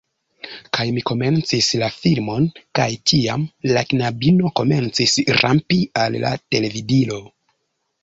[0.77, 2.49] Kaj mi komencis la filmon,
[2.81, 7.25] kaj tiam, la knabino komencis rampi al la televidilo.